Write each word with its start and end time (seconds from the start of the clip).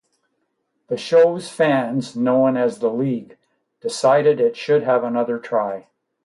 The 0.87 0.97
show's 0.97 1.49
fans 1.51 2.15
known 2.15 2.57
as 2.57 2.79
"The 2.79 2.89
League" 2.89 3.37
decided 3.81 4.39
it 4.41 4.57
should 4.57 4.81
have 4.81 5.03
another 5.03 5.37
try. 5.37 5.89